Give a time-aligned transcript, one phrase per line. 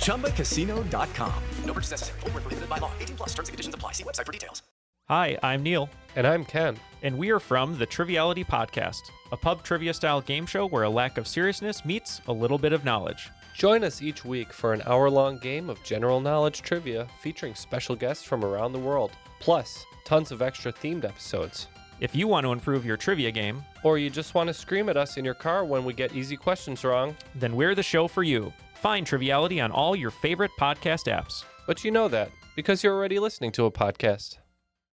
[0.00, 1.42] ChumbaCasino.com.
[1.64, 2.20] No purchase necessary.
[2.20, 2.92] Full prohibited by law.
[3.00, 3.92] 18 plus terms and conditions apply.
[3.92, 4.62] See website for details.
[5.08, 5.90] Hi, I'm Neil.
[6.14, 6.76] And I'm Ken.
[7.02, 9.00] And we are from the Triviality Podcast,
[9.32, 12.72] a pub trivia style game show where a lack of seriousness meets a little bit
[12.72, 13.30] of knowledge.
[13.56, 17.96] Join us each week for an hour long game of general knowledge trivia featuring special
[17.96, 19.10] guests from around the world.
[19.40, 21.66] Plus, tons of extra themed episodes.
[21.98, 24.96] If you want to improve your trivia game, or you just want to scream at
[24.96, 28.22] us in your car when we get easy questions wrong, then we're the show for
[28.22, 28.52] you.
[28.80, 31.44] Find Triviality on all your favorite podcast apps.
[31.66, 34.38] But you know that because you're already listening to a podcast.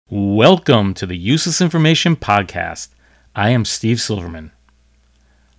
[0.10, 2.92] Welcome to the Useless Information Podcast.
[3.36, 4.54] I am Steve Silverman.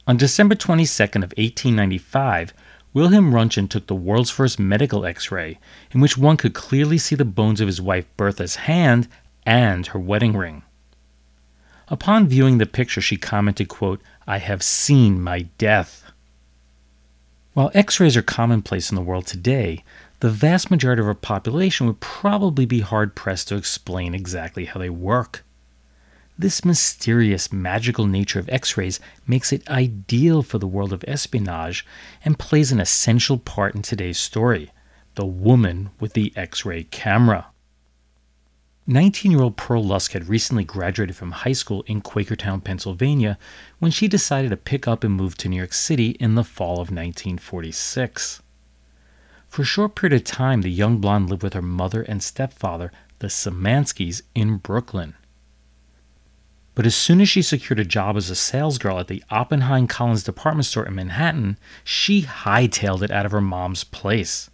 [0.06, 2.54] On December 22nd of 1895,
[2.94, 5.58] Wilhelm Röntgen took the world's first medical x-ray,
[5.90, 9.06] in which one could clearly see the bones of his wife Bertha's hand
[9.44, 10.62] and her wedding ring.
[11.88, 16.03] Upon viewing the picture, she commented, quote, I have seen my death.
[17.54, 19.84] While x rays are commonplace in the world today,
[20.18, 24.80] the vast majority of our population would probably be hard pressed to explain exactly how
[24.80, 25.44] they work.
[26.36, 31.86] This mysterious, magical nature of X rays makes it ideal for the world of espionage
[32.24, 34.72] and plays an essential part in today's story
[35.14, 37.46] the woman with the X ray camera.
[38.86, 43.38] 19 year old Pearl Lusk had recently graduated from high school in Quakertown, Pennsylvania,
[43.78, 46.74] when she decided to pick up and move to New York City in the fall
[46.74, 48.42] of 1946.
[49.48, 52.92] For a short period of time, the young blonde lived with her mother and stepfather,
[53.20, 55.14] the Samanskys, in Brooklyn.
[56.74, 60.24] But as soon as she secured a job as a salesgirl at the Oppenheim Collins
[60.24, 64.50] department store in Manhattan, she hightailed it out of her mom's place.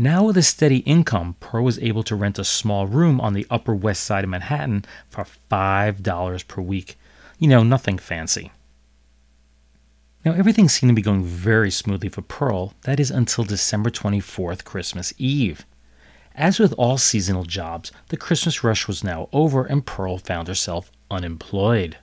[0.00, 3.48] Now, with a steady income, Pearl was able to rent a small room on the
[3.50, 6.96] Upper West Side of Manhattan for $5 per week.
[7.40, 8.52] You know, nothing fancy.
[10.24, 14.62] Now, everything seemed to be going very smoothly for Pearl, that is until December 24th,
[14.62, 15.66] Christmas Eve.
[16.32, 20.92] As with all seasonal jobs, the Christmas rush was now over and Pearl found herself
[21.10, 21.96] unemployed.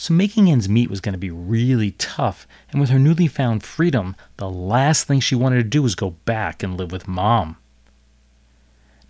[0.00, 3.64] So making ends meet was going to be really tough, and with her newly found
[3.64, 7.56] freedom, the last thing she wanted to do was go back and live with mom.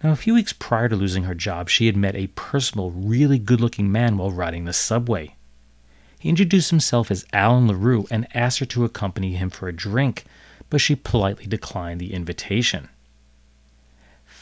[0.02, 3.38] Now, a few weeks prior to losing her job, she had met a personal, really
[3.38, 5.36] good looking man while riding the subway.
[6.18, 10.24] He introduced himself as Alan LaRue and asked her to accompany him for a drink,
[10.70, 12.88] but she politely declined the invitation.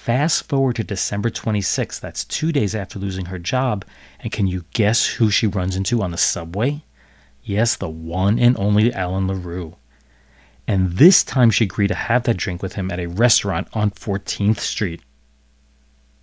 [0.07, 3.85] Fast forward to December 26th, that's two days after losing her job,
[4.21, 6.85] and can you guess who she runs into on the subway?
[7.43, 9.75] Yes, the one and only Alan LaRue.
[10.69, 13.91] And this time she agreed to have that drink with him at a restaurant on
[13.91, 15.03] 14th Street.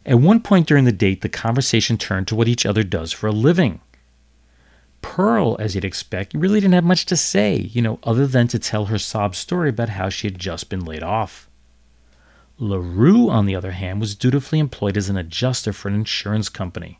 [0.05, 3.27] At one point during the date, the conversation turned to what each other does for
[3.27, 3.81] a living.
[5.01, 8.59] Pearl, as you'd expect, really didn't have much to say, you know, other than to
[8.59, 11.50] tell her sob story about how she had just been laid off.
[12.63, 17.00] LaRue, on the other hand, was dutifully employed as an adjuster for an insurance company.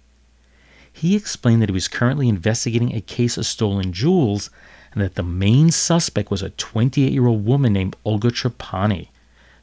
[0.92, 4.50] He explained that he was currently investigating a case of stolen jewels
[4.92, 9.10] and that the main suspect was a 28 year old woman named Olga Trapani.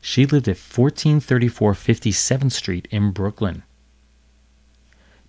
[0.01, 3.63] She lived at 1434 57th Street in Brooklyn.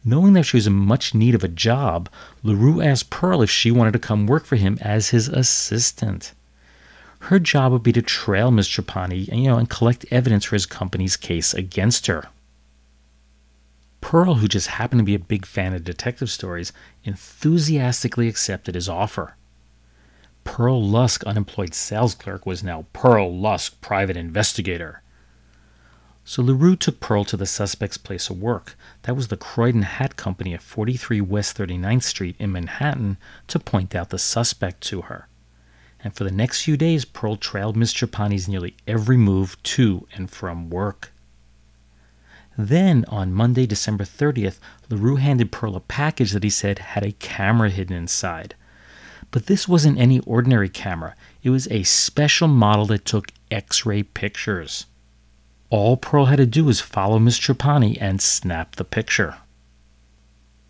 [0.04, 2.10] Knowing that she was in much need of a job,
[2.42, 6.34] LaRue asked Pearl if she wanted to come work for him as his assistant.
[7.26, 8.68] Her job would be to trail Ms.
[8.68, 12.30] Trapani and, you know, and collect evidence for his company's case against her.
[14.02, 16.74] Pearl, who just happened to be a big fan of detective stories,
[17.04, 19.36] enthusiastically accepted his offer.
[20.44, 25.04] Pearl Lusk, unemployed sales clerk, was now Pearl Lusk, private investigator.
[26.26, 28.76] So LaRue took Pearl to the suspect's place of work.
[29.04, 33.94] That was the Croydon Hat Company at 43 West 39th Street in Manhattan to point
[33.94, 35.28] out the suspect to her
[36.04, 40.30] and for the next few days, Pearl trailed Miss Trapani's nearly every move to and
[40.30, 41.12] from work.
[42.58, 44.60] Then, on Monday, December 30th,
[44.90, 48.56] LaRue handed Pearl a package that he said had a camera hidden inside.
[49.32, 54.04] But this wasn't any ordinary camera, it was a special model that took X ray
[54.04, 54.86] pictures.
[55.70, 59.38] All Pearl had to do was follow Miss Trapani and snap the picture.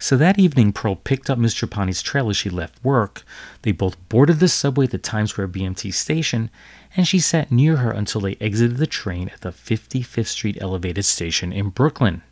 [0.02, 3.24] So that evening, Pearl picked up Miss Trapani's trail as she left work.
[3.62, 6.50] They both boarded the subway at the Times Square BMT station,
[6.98, 11.06] and she sat near her until they exited the train at the 55th Street elevated
[11.06, 12.24] station in Brooklyn.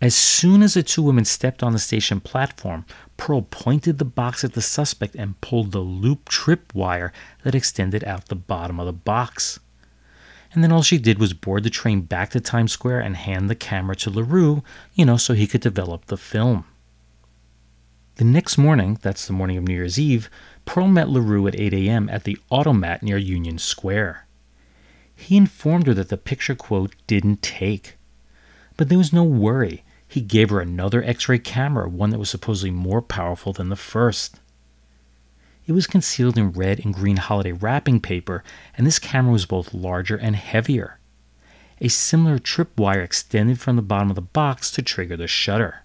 [0.00, 2.86] As soon as the two women stepped on the station platform,
[3.16, 7.12] Pearl pointed the box at the suspect and pulled the loop trip wire
[7.42, 9.58] that extended out the bottom of the box.
[10.52, 13.48] And then all she did was board the train back to Times Square and hand
[13.48, 14.64] the camera to LaRue,
[14.94, 16.64] you know, so he could develop the film.
[18.16, 20.28] The next morning, that's the morning of New Year's Eve,
[20.64, 22.08] Pearl met LaRue at 8 a.m.
[22.10, 24.26] at the Automat near Union Square.
[25.14, 27.96] He informed her that the picture, quote, didn't take.
[28.76, 29.84] But there was no worry.
[30.06, 33.76] He gave her another X ray camera, one that was supposedly more powerful than the
[33.76, 34.39] first.
[35.70, 38.42] It was concealed in red and green holiday wrapping paper,
[38.76, 40.98] and this camera was both larger and heavier.
[41.80, 45.84] A similar tripwire extended from the bottom of the box to trigger the shutter.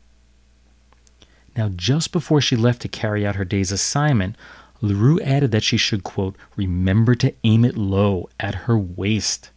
[1.56, 4.36] Now, just before she left to carry out her day's assignment,
[4.82, 9.52] LaRue added that she should, quote, remember to aim it low at her waist.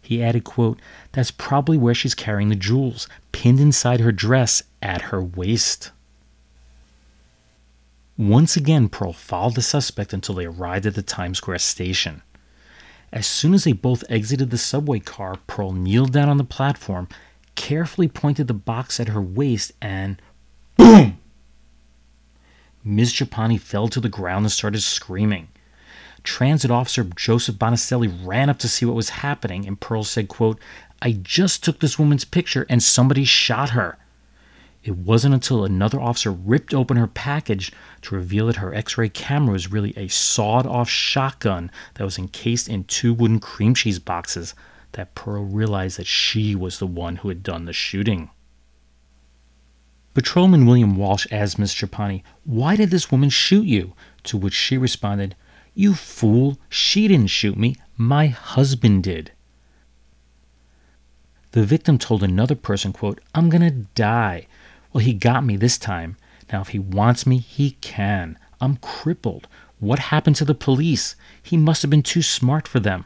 [0.00, 0.80] He added, quote,
[1.12, 5.90] that's probably where she's carrying the jewels, pinned inside her dress at her waist.
[8.20, 12.20] Once again, Pearl followed the suspect until they arrived at the Times Square station.
[13.10, 17.08] As soon as they both exited the subway car, Pearl kneeled down on the platform,
[17.54, 20.20] carefully pointed the box at her waist, and
[20.76, 21.16] BOOM!
[22.84, 23.14] Ms.
[23.14, 25.48] Trapani fell to the ground and started screaming.
[26.22, 30.60] Transit officer Joseph Bonicelli ran up to see what was happening, and Pearl said, quote,
[31.00, 33.96] I just took this woman's picture and somebody shot her.
[34.82, 37.70] It wasn't until another officer ripped open her package
[38.02, 42.18] to reveal that her x ray camera was really a sawed off shotgun that was
[42.18, 44.54] encased in two wooden cream cheese boxes
[44.92, 48.30] that Pearl realized that she was the one who had done the shooting.
[50.14, 53.92] Patrolman William Walsh asked Miss Trapani, Why did this woman shoot you?
[54.24, 55.36] To which she responded,
[55.74, 59.32] You fool, she didn't shoot me, my husband did.
[61.52, 64.46] The victim told another person, quote, I'm gonna die.
[64.92, 66.16] Well, he got me this time.
[66.52, 68.38] Now, if he wants me, he can.
[68.60, 69.46] I'm crippled.
[69.78, 71.16] What happened to the police?
[71.42, 73.04] He must have been too smart for them.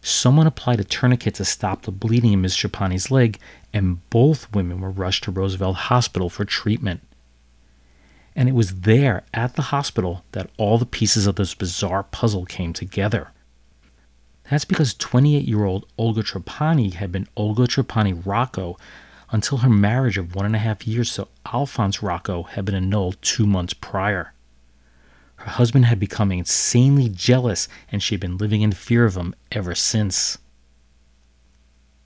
[0.00, 3.38] Someone applied a tourniquet to stop the bleeding in Miss Trapani's leg,
[3.72, 7.00] and both women were rushed to Roosevelt Hospital for treatment.
[8.36, 12.44] And it was there, at the hospital, that all the pieces of this bizarre puzzle
[12.46, 13.32] came together.
[14.50, 18.78] That's because 28 year old Olga Trapani had been Olga Trapani Rocco
[19.30, 23.20] until her marriage of one and a half years to Alphonse Rocco had been annulled
[23.20, 24.32] two months prior.
[25.36, 29.34] Her husband had become insanely jealous, and she had been living in fear of him
[29.52, 30.38] ever since.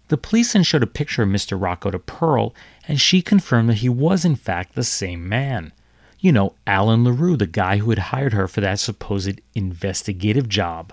[0.08, 1.58] The police then showed a picture of Mr.
[1.58, 2.54] Rocco to Pearl,
[2.86, 5.72] and she confirmed that he was, in fact, the same man.
[6.20, 10.92] You know, Alan LaRue, the guy who had hired her for that supposed investigative job.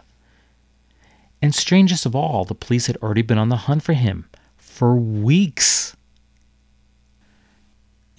[1.41, 4.95] And strangest of all, the police had already been on the hunt for him for
[4.95, 5.95] weeks.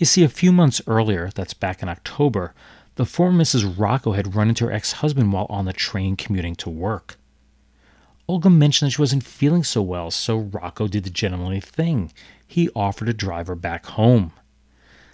[0.01, 2.55] You see, a few months earlier, that's back in October,
[2.95, 3.79] the former Mrs.
[3.79, 7.19] Rocco had run into her ex husband while on the train commuting to work.
[8.27, 12.15] Olga mentioned that she wasn't feeling so well, so Rocco did the gentlemanly thing.
[12.47, 14.33] He offered to drive her back home.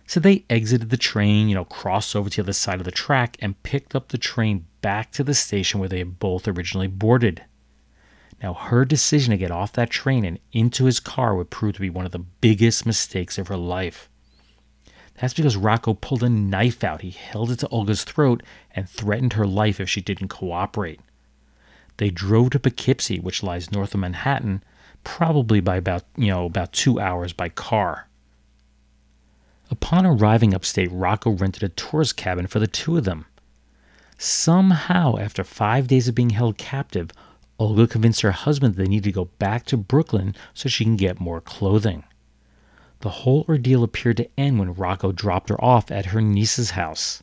[0.06, 2.92] So they exited the train, you know, crossed over to the other side of the
[2.92, 6.86] track, and picked up the train back to the station where they had both originally
[6.86, 7.42] boarded.
[8.40, 11.80] Now, her decision to get off that train and into his car would prove to
[11.80, 14.08] be one of the biggest mistakes of her life.
[15.18, 17.00] That's because Rocco pulled a knife out.
[17.00, 18.42] He held it to Olga's throat
[18.74, 21.00] and threatened her life if she didn't cooperate.
[21.96, 24.62] They drove to Poughkeepsie, which lies north of Manhattan,
[25.04, 28.08] probably by about, you know, about 2 hours by car.
[29.70, 33.24] Upon arriving upstate, Rocco rented a tourist cabin for the two of them.
[34.18, 37.10] Somehow, after 5 days of being held captive,
[37.58, 40.96] Olga convinced her husband that they need to go back to Brooklyn so she can
[40.96, 42.04] get more clothing.
[43.00, 47.22] The whole ordeal appeared to end when Rocco dropped her off at her niece's house.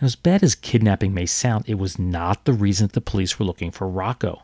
[0.00, 3.38] Now, as bad as kidnapping may sound, it was not the reason that the police
[3.38, 4.42] were looking for Rocco.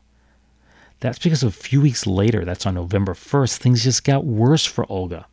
[1.01, 4.91] That's because a few weeks later, that's on November 1st, things just got worse for
[4.91, 5.27] Olga.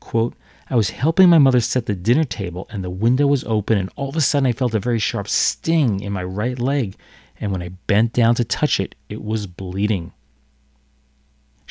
[0.00, 0.34] Quote,
[0.68, 3.90] I was helping my mother set the dinner table and the window was open, and
[3.96, 6.96] all of a sudden I felt a very sharp sting in my right leg,
[7.40, 10.12] and when I bent down to touch it, it was bleeding.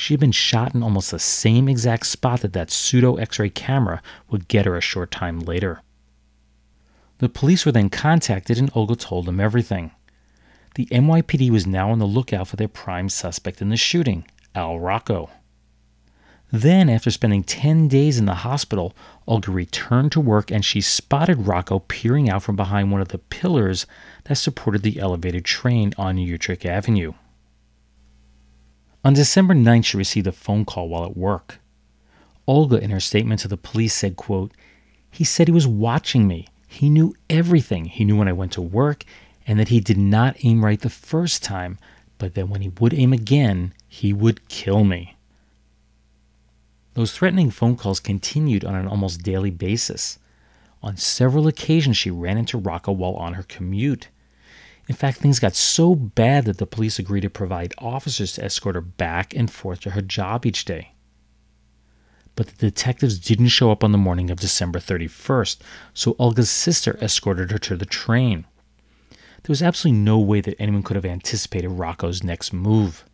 [0.01, 3.51] She had been shot in almost the same exact spot that that pseudo x ray
[3.51, 5.84] camera would get her a short time later.
[7.20, 9.91] The police were then contacted and Olga told them everything.
[10.74, 14.79] The NYPD was now on the lookout for their prime suspect in the shooting, Al
[14.79, 15.29] Rocco.
[16.51, 18.96] Then, after spending 10 days in the hospital,
[19.27, 23.20] Olga returned to work and she spotted Rocco peering out from behind one of the
[23.20, 23.86] pillars
[24.24, 27.13] that supported the elevated train on Utrecht Avenue.
[29.03, 31.60] On December 9th, she received a phone call while at work.
[32.48, 34.51] Olga, in her statement to the police, said, quote,
[35.10, 36.48] He said he was watching me.
[36.67, 37.86] He knew everything.
[37.86, 39.03] He knew when I went to work
[39.48, 41.79] and that he did not aim right the first time,
[42.17, 45.15] but that when he would aim again, he would kill me.
[46.93, 50.20] Those threatening phone calls continued on an almost daily basis.
[50.84, 54.10] On several occasions, she ran into Rocco while on her commute.
[54.88, 58.76] In fact, things got so bad that the police agreed to provide officers to escort
[58.76, 60.94] her back and forth to her job each day.
[62.36, 65.58] But the detectives didn't show up on the morning of December 31st,
[65.94, 68.46] so Olga's sister escorted her to the train.
[69.44, 73.06] There was absolutely no way that anyone could have anticipated Rocco's next move.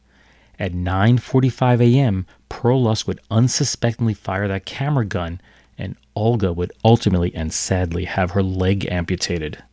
[0.59, 5.39] At 9:45 a.m., Pearl Lusk would unsuspectingly fire that camera gun,
[5.77, 9.63] and Olga would ultimately and sadly have her leg amputated.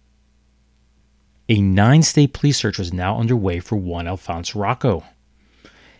[1.47, 5.05] A nine-state police search was now underway for Juan Alfonso Rocco.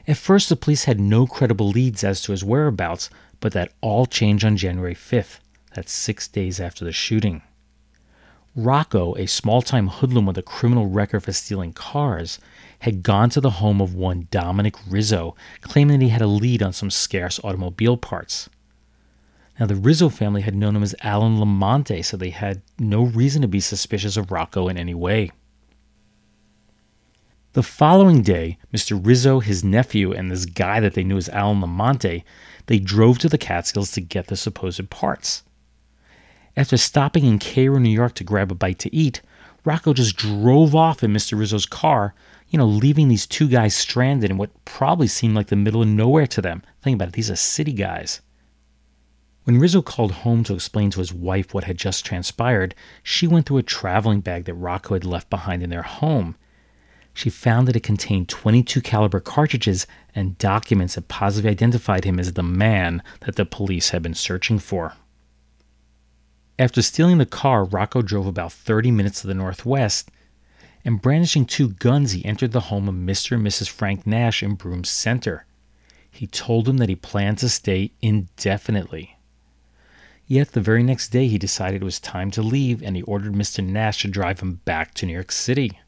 [0.09, 3.11] At first, the police had no credible leads as to his whereabouts,
[3.41, 5.41] but that all changed on January 5th.
[5.75, 7.43] That's six days after the shooting.
[8.57, 12.39] Rocco, a small time hoodlum with a criminal record for stealing cars,
[12.79, 16.63] had gone to the home of one Dominic Rizzo, claiming that he had a lead
[16.63, 18.49] on some scarce automobile parts.
[19.59, 23.41] Now, the Rizzo family had known him as Alan Lamonte, so they had no reason
[23.43, 25.31] to be suspicious of Rocco in any way.
[27.53, 29.01] The following day, Mr.
[29.01, 32.25] Rizzo, his nephew, and this guy that they knew as Alan Lamonte,
[32.67, 35.45] they drove to the Catskills to get the supposed parts.
[36.57, 39.23] After stopping in Cairo, New York to grab a bite to eat,
[39.65, 41.39] Rocco just drove off in Mr.
[41.39, 42.13] Rizzo's car,
[42.49, 45.89] you know, leaving these two guys stranded in what probably seemed like the middle of
[45.89, 46.63] nowhere to them.
[46.83, 48.21] Think about it, these are city guys.
[49.45, 53.47] When Rizzo called home to explain to his wife what had just transpired, she went
[53.47, 56.37] through a traveling bag that Rocco had left behind in their home
[57.15, 62.33] she found that it contained 22 caliber cartridges and documents that positively identified him as
[62.33, 64.95] the man that the police had been searching for.
[66.59, 70.11] After stealing the car, Rocco drove about 30 minutes to the northwest,
[70.85, 73.33] and brandishing two guns, he entered the home of Mr.
[73.33, 73.69] and Mrs.
[73.69, 75.47] Frank Nash in Broome Center.
[76.11, 79.14] He told them that he planned to stay indefinitely.
[80.27, 83.35] Yet the very next day, he decided it was time to leave, and he ordered
[83.35, 83.65] Mr.
[83.65, 85.79] Nash to drive him back to New York City.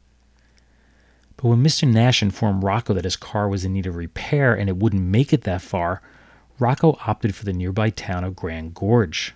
[1.37, 1.87] But when Mr.
[1.87, 5.33] Nash informed Rocco that his car was in need of repair and it wouldn't make
[5.33, 6.01] it that far,
[6.59, 9.35] Rocco opted for the nearby town of Grand Gorge.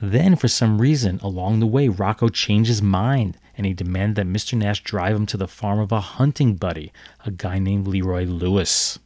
[0.00, 4.32] Then, for some reason, along the way, Rocco changed his mind and he demanded that
[4.32, 4.56] Mr.
[4.56, 6.92] Nash drive him to the farm of a hunting buddy,
[7.24, 8.98] a guy named Leroy Lewis.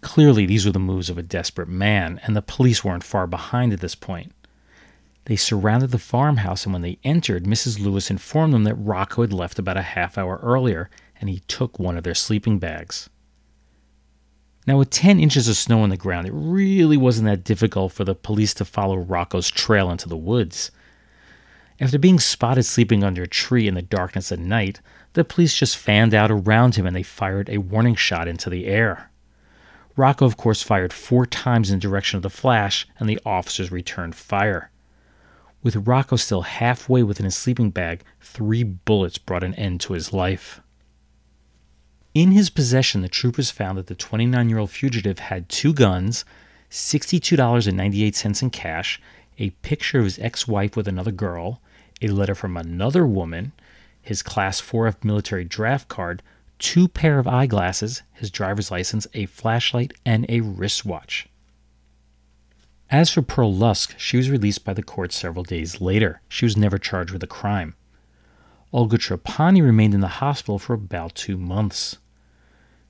[0.00, 3.72] Clearly, these were the moves of a desperate man, and the police weren't far behind
[3.72, 4.32] at this point.
[5.24, 7.80] They surrounded the farmhouse, and when they entered, Mrs.
[7.80, 10.88] Lewis informed them that Rocco had left about a half hour earlier,
[11.20, 13.10] and he took one of their sleeping bags.
[14.66, 18.04] Now, with 10 inches of snow on the ground, it really wasn't that difficult for
[18.04, 20.70] the police to follow Rocco's trail into the woods.
[21.80, 24.80] After being spotted sleeping under a tree in the darkness at night,
[25.12, 28.66] the police just fanned out around him and they fired a warning shot into the
[28.66, 29.10] air.
[29.96, 33.72] Rocco, of course, fired four times in the direction of the flash, and the officers
[33.72, 34.70] returned fire.
[35.62, 40.12] With Rocco still halfway within his sleeping bag, three bullets brought an end to his
[40.12, 40.60] life.
[42.14, 46.24] In his possession, the troopers found that the 29 year old fugitive had two guns,
[46.70, 49.00] $62.98 in cash,
[49.38, 51.60] a picture of his ex wife with another girl,
[52.00, 53.52] a letter from another woman,
[54.00, 56.22] his Class 4F military draft card,
[56.58, 61.28] two pair of eyeglasses, his driver's license, a flashlight, and a wristwatch.
[62.90, 66.20] As for Pearl Lusk, she was released by the court several days later.
[66.28, 67.74] She was never charged with a crime.
[68.72, 71.96] Olga Trapani remained in the hospital for about two months.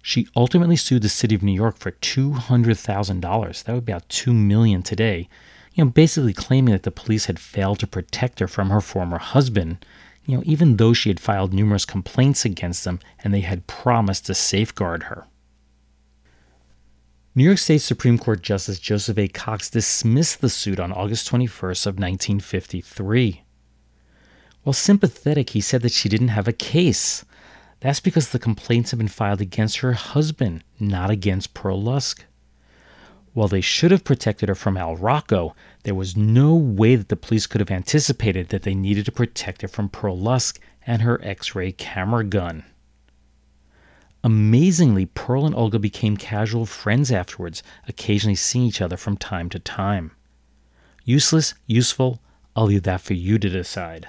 [0.03, 3.65] She ultimately sued the city of New York for $200,000.
[3.65, 5.29] That would be about 2 million today.
[5.75, 9.19] You know, basically claiming that the police had failed to protect her from her former
[9.19, 9.85] husband,
[10.27, 14.27] you know, even though she had filed numerous complaints against them and they had promised
[14.27, 15.27] to safeguard her.
[17.35, 19.29] New York State Supreme Court Justice Joseph A.
[19.29, 23.43] Cox dismissed the suit on August 21st of 1953.
[24.63, 27.25] While sympathetic, he said that she didn't have a case.
[27.81, 32.25] That's because the complaints had been filed against her husband, not against Pearl Lusk.
[33.37, 37.17] While they should have protected her from Al Rocco, there was no way that the
[37.17, 41.23] police could have anticipated that they needed to protect her from Pearl Lusk and her
[41.23, 42.65] X ray camera gun.
[44.25, 49.59] Amazingly, Pearl and Olga became casual friends afterwards, occasionally seeing each other from time to
[49.59, 50.13] time.
[51.05, 52.23] Useless, useful,
[52.57, 54.09] I'll leave that for you to decide.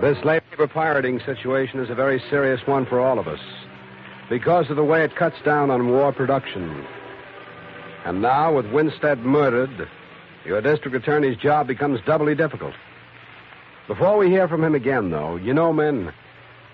[0.00, 3.40] This labor pirating situation is a very serious one for all of us
[4.30, 6.86] because of the way it cuts down on war production.
[8.06, 9.90] And now, with Winstead murdered,
[10.46, 12.72] your district attorney's job becomes doubly difficult.
[13.88, 16.14] Before we hear from him again, though, you know, men,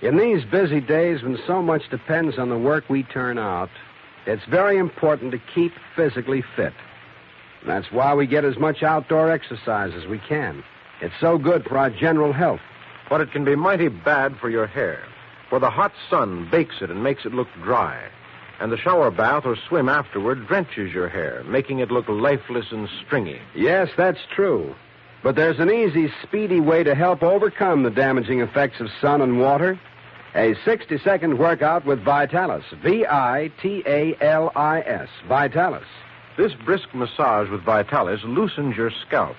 [0.02, 3.70] in these busy days when so much depends on the work we turn out,
[4.26, 6.74] it's very important to keep physically fit.
[7.66, 10.62] That's why we get as much outdoor exercise as we can.
[11.00, 12.60] It's so good for our general health.
[13.08, 15.02] But it can be mighty bad for your hair,
[15.48, 18.08] for the hot sun bakes it and makes it look dry.
[18.58, 22.88] And the shower bath or swim afterward drenches your hair, making it look lifeless and
[23.04, 23.40] stringy.
[23.54, 24.74] Yes, that's true.
[25.22, 29.38] But there's an easy, speedy way to help overcome the damaging effects of sun and
[29.40, 29.78] water.
[30.34, 32.64] A 60 second workout with Vitalis.
[32.82, 35.08] V I T A L I S.
[35.28, 35.86] Vitalis.
[36.36, 39.36] This brisk massage with Vitalis loosens your scalp,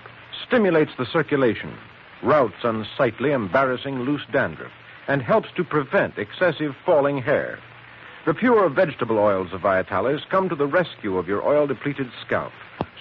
[0.48, 1.72] stimulates the circulation,
[2.22, 4.72] routs unsightly, embarrassing loose dandruff,
[5.08, 7.60] and helps to prevent excessive falling hair.
[8.26, 12.52] The pure vegetable oils of Vitalis come to the rescue of your oil depleted scalp.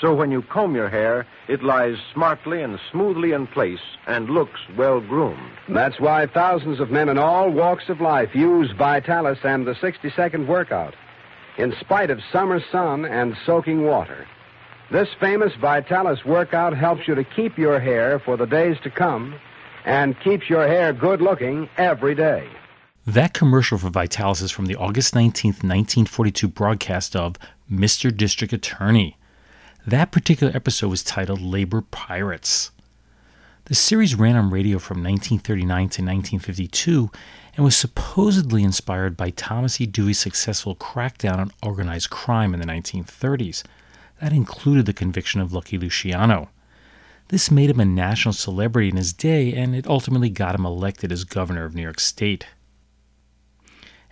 [0.01, 4.61] So when you comb your hair, it lies smartly and smoothly in place and looks
[4.77, 5.51] well groomed.
[5.69, 10.11] That's why thousands of men in all walks of life use Vitalis and the 60
[10.11, 10.95] second workout,
[11.57, 14.27] in spite of summer sun and soaking water.
[14.89, 19.35] This famous Vitalis workout helps you to keep your hair for the days to come
[19.85, 22.49] and keeps your hair good looking every day.
[23.05, 27.35] That commercial for Vitalis is from the August 19th, 1942 broadcast of
[27.71, 28.17] Mr.
[28.17, 29.17] District Attorney.
[29.85, 32.71] That particular episode was titled Labor Pirates.
[33.65, 37.11] The series ran on radio from 1939 to 1952
[37.57, 39.87] and was supposedly inspired by Thomas E.
[39.87, 43.65] Dewey's successful crackdown on organized crime in the 1930s.
[44.21, 46.51] That included the conviction of Lucky Luciano.
[47.29, 51.11] This made him a national celebrity in his day, and it ultimately got him elected
[51.13, 52.47] as governor of New York State.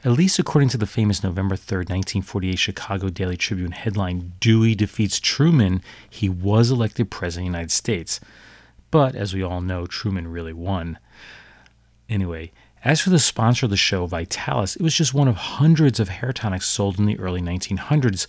[0.05, 5.19] At least according to the famous November 3, 1948 Chicago Daily Tribune headline, Dewey defeats
[5.19, 8.21] Truman, he was elected President of the United States.
[8.91, 10.99] But as we all know, Truman really won.
[12.09, 12.53] Anyway,
[12.85, 16.11] as for the sponsor of the show, Vitalis, it was just one of hundreds of
[16.11, 18.27] hair tonics sold in the early 1900s,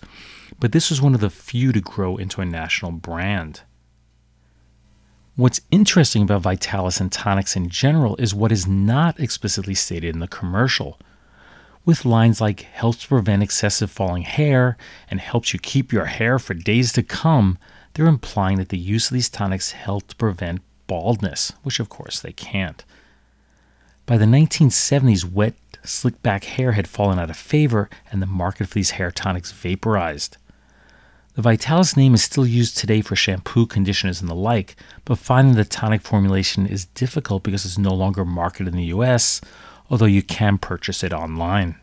[0.58, 3.62] but this was one of the few to grow into a national brand.
[5.36, 10.20] What's interesting about Vitalis and tonics in general is what is not explicitly stated in
[10.20, 10.98] the commercial.
[11.84, 14.76] With lines like helps prevent excessive falling hair
[15.10, 17.58] and helps you keep your hair for days to come,
[17.92, 22.32] they're implying that the use of these tonics helped prevent baldness, which of course they
[22.32, 22.84] can't.
[24.06, 28.68] By the 1970s, wet, slick back hair had fallen out of favor, and the market
[28.68, 30.36] for these hair tonics vaporized.
[31.34, 35.56] The Vitalis name is still used today for shampoo, conditioners, and the like, but finding
[35.56, 39.40] the tonic formulation is difficult because it's no longer marketed in the US,
[39.90, 41.74] although you can purchase it online.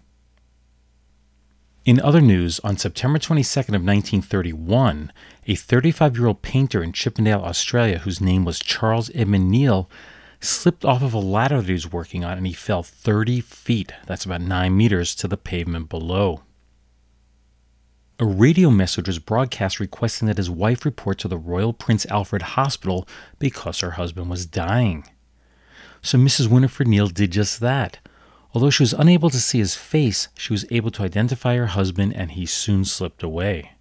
[1.85, 5.11] In other news, on September 22nd of 1931,
[5.45, 9.89] a 35-year-old painter in Chippendale, Australia, whose name was Charles Edmund Neal,
[10.43, 13.91] slipped off of a ladder that he was working on and he fell 30 feet,
[14.05, 16.43] that's about 9 meters, to the pavement below.
[18.19, 22.41] A radio message was broadcast requesting that his wife report to the Royal Prince Alfred
[22.41, 23.07] Hospital
[23.39, 25.05] because her husband was dying.
[26.01, 26.47] So Mrs.
[26.47, 27.99] Winifred Neal did just that.
[28.53, 32.15] Although she was unable to see his face, she was able to identify her husband
[32.15, 33.72] and he soon slipped away.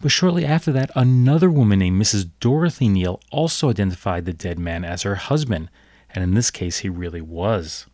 [0.00, 2.28] But shortly after that, another woman named Mrs.
[2.40, 5.70] Dorothy Neal also identified the dead man as her husband,
[6.10, 7.86] and in this case, he really was.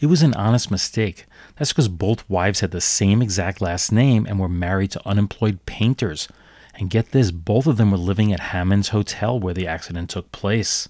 [0.00, 1.26] It was an honest mistake.
[1.56, 5.66] That's because both wives had the same exact last name and were married to unemployed
[5.66, 6.26] painters.
[6.74, 10.32] And get this, both of them were living at Hammond's Hotel where the accident took
[10.32, 10.88] place.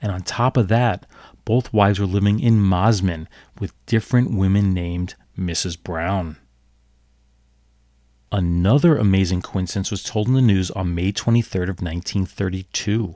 [0.00, 1.04] And on top of that,
[1.44, 3.26] both wives were living in Mosman
[3.58, 5.82] with different women named Mrs.
[5.82, 6.38] Brown.
[8.34, 13.14] Another amazing coincidence was told in the news on May 23rd of 1932.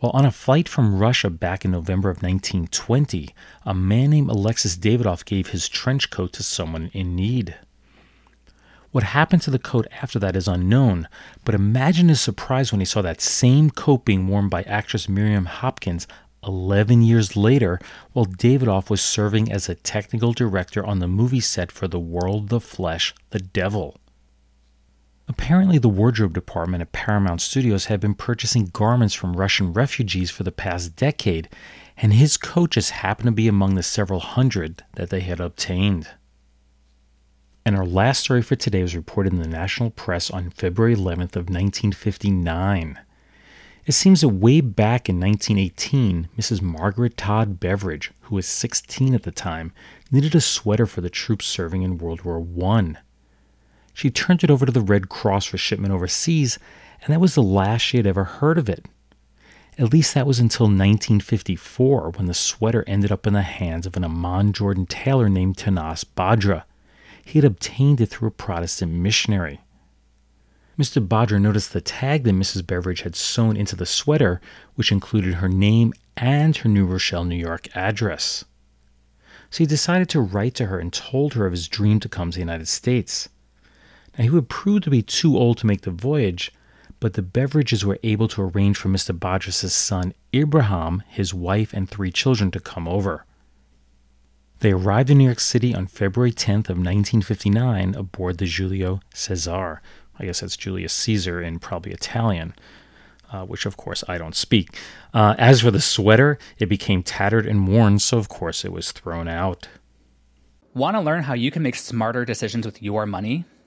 [0.00, 3.34] Well, on a flight from Russia back in November of 1920,
[3.66, 7.56] a man named Alexis Davidoff gave his trench coat to someone in need.
[8.90, 11.08] What happened to the coat after that is unknown,
[11.44, 15.44] but imagine his surprise when he saw that same coat being worn by actress Miriam
[15.44, 16.06] Hopkins
[16.42, 17.78] 11 years later
[18.14, 22.48] while Davidoff was serving as a technical director on the movie set for The World,
[22.48, 23.98] the Flesh, The Devil.
[25.28, 30.42] Apparently, the wardrobe department at Paramount Studios had been purchasing garments from Russian refugees for
[30.42, 31.48] the past decade,
[31.96, 36.08] and his coat just happened to be among the several hundred that they had obtained.
[37.64, 41.36] And our last story for today was reported in the national press on February 11th
[41.36, 42.98] of 1959.
[43.84, 46.62] It seems that way back in 1918, Mrs.
[46.62, 49.72] Margaret Todd Beveridge, who was 16 at the time,
[50.10, 52.96] needed a sweater for the troops serving in World War I.
[53.92, 56.58] She turned it over to the Red Cross for shipment overseas,
[57.02, 58.86] and that was the last she had ever heard of it.
[59.78, 63.96] At least that was until 1954, when the sweater ended up in the hands of
[63.96, 66.64] an Amman Jordan tailor named Tanas Badra.
[67.24, 69.60] He had obtained it through a Protestant missionary.
[70.78, 71.06] Mr.
[71.06, 72.66] Badra noticed the tag that Mrs.
[72.66, 74.40] Beveridge had sewn into the sweater,
[74.74, 78.44] which included her name and her New Rochelle, New York address.
[79.50, 82.30] So he decided to write to her and told her of his dream to come
[82.30, 83.28] to the United States.
[84.16, 86.52] Now, he would prove to be too old to make the voyage,
[87.00, 89.18] but the Beveridges were able to arrange for Mr.
[89.18, 93.24] Badras' son, Ibrahim, his wife, and three children to come over.
[94.60, 99.82] They arrived in New York City on February 10th of 1959 aboard the Giulio Cesare.
[100.20, 102.54] I guess that's Julius Caesar in probably Italian,
[103.32, 104.78] uh, which of course I don't speak.
[105.12, 108.92] Uh, as for the sweater, it became tattered and worn, so of course it was
[108.92, 109.66] thrown out.
[110.74, 113.44] Want to learn how you can make smarter decisions with your money?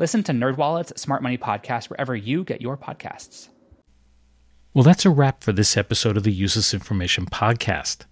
[0.00, 3.50] Listen to NerdWallet's Smart Money Podcast wherever you get your podcasts.
[4.72, 8.06] Well, that's a wrap for this episode of the Useless Information Podcast.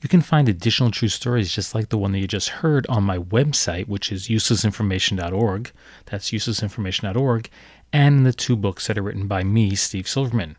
[0.00, 3.02] You can find additional true stories just like the one that you just heard on
[3.02, 5.72] my website, which is uselessinformation.org.
[6.06, 7.50] That's uselessinformation.org,
[7.92, 10.56] and in the two books that are written by me, Steve Silverman.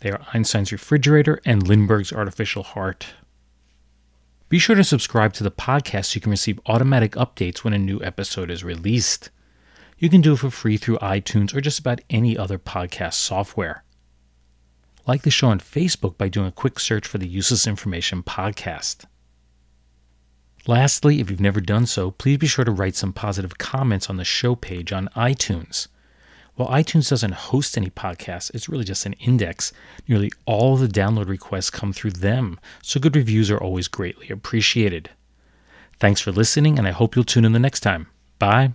[0.00, 3.08] They are Einstein's Refrigerator and Lindbergh's Artificial Heart.
[4.48, 7.78] Be sure to subscribe to the podcast so you can receive automatic updates when a
[7.78, 9.28] new episode is released.
[9.98, 13.82] You can do it for free through iTunes or just about any other podcast software.
[15.06, 19.06] Like the show on Facebook by doing a quick search for the Useless Information Podcast.
[20.68, 24.18] Lastly, if you've never done so, please be sure to write some positive comments on
[24.18, 25.88] the show page on iTunes.
[26.54, 29.72] While iTunes doesn't host any podcasts, it's really just an index.
[30.06, 34.28] Nearly all of the download requests come through them, so good reviews are always greatly
[34.28, 35.10] appreciated.
[35.98, 38.08] Thanks for listening, and I hope you'll tune in the next time.
[38.38, 38.74] Bye.